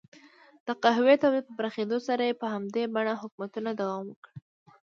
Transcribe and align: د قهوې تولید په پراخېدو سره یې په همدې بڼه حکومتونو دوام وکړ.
د 0.65 0.67
قهوې 0.83 1.15
تولید 1.23 1.45
په 1.47 1.53
پراخېدو 1.59 1.97
سره 2.07 2.23
یې 2.27 2.39
په 2.41 2.47
همدې 2.53 2.83
بڼه 2.95 3.13
حکومتونو 3.21 3.69
دوام 3.79 4.05
وکړ. 4.09 4.27